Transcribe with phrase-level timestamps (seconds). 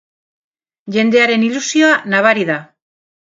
[0.95, 2.57] Jendearen ilusioa nabari da.